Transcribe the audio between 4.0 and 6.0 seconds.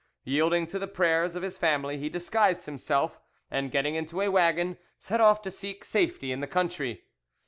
a waggon, set off to seek